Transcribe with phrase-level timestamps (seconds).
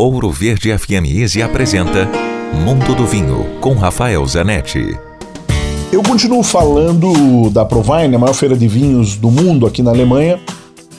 [0.00, 2.08] Ouro Verde FM Easy apresenta
[2.54, 4.96] Mundo do Vinho com Rafael Zanetti.
[5.90, 10.38] Eu continuo falando da Provine, a maior feira de vinhos do mundo aqui na Alemanha,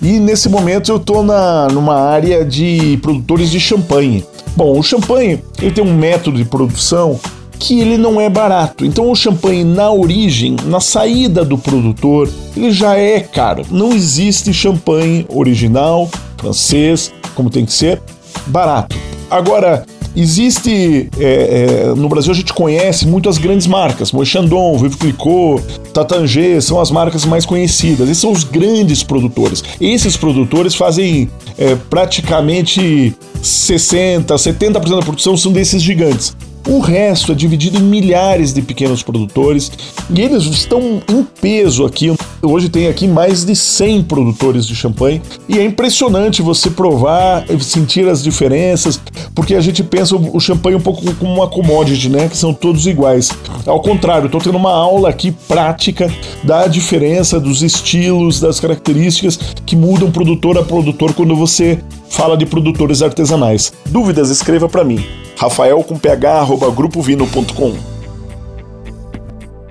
[0.00, 4.24] e nesse momento eu estou numa área de produtores de champanhe.
[4.56, 7.20] Bom, o champanhe ele tem um método de produção
[7.58, 8.82] que ele não é barato.
[8.82, 13.62] Então o champanhe na origem, na saída do produtor, ele já é caro.
[13.70, 16.08] Não existe champanhe original,
[16.38, 18.00] francês, como tem que ser,
[18.46, 18.96] barato.
[19.30, 19.84] Agora,
[20.16, 21.08] existe.
[21.18, 25.62] É, é, no Brasil a gente conhece muito as grandes marcas, Moët Chandon, Vive Clicquot,
[25.92, 28.08] Tatange, são as marcas mais conhecidas.
[28.08, 29.62] Esses são os grandes produtores.
[29.80, 31.28] Esses produtores fazem
[31.58, 36.34] é, praticamente 60, 70% da produção são desses gigantes.
[36.68, 39.70] O resto é dividido em milhares de pequenos produtores
[40.10, 42.12] e eles estão em peso aqui.
[42.46, 48.08] Hoje tem aqui mais de 100 produtores de champanhe e é impressionante você provar, sentir
[48.08, 49.00] as diferenças,
[49.34, 52.28] porque a gente pensa o champanhe um pouco como uma commodity, né?
[52.28, 53.30] Que são todos iguais.
[53.66, 56.10] Ao contrário, estou tendo uma aula aqui prática
[56.44, 62.46] da diferença dos estilos, das características que mudam produtor a produtor quando você fala de
[62.46, 63.72] produtores artesanais.
[63.86, 64.30] Dúvidas?
[64.30, 65.04] Escreva para mim
[65.36, 67.76] rafael com ph grupovino.com.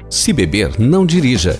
[0.10, 1.60] Se beber, não dirija.